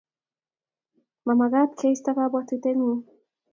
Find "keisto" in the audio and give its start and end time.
1.79-2.09